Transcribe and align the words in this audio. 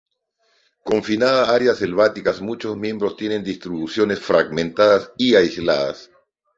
Confinada 0.89 1.43
a 1.43 1.53
áreas 1.53 1.77
selváticas, 1.77 2.41
muchos 2.41 2.75
miembros 2.75 3.15
tienen 3.15 3.43
distribuciones 3.43 4.19
fragmentadas 4.19 5.11
y 5.15 5.35
aisladas. 5.35 6.09